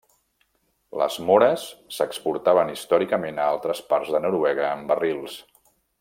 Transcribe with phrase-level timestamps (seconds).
[1.01, 1.65] Les móres
[1.97, 5.37] s'exportaven històricament a altres parts de Noruega en barrils.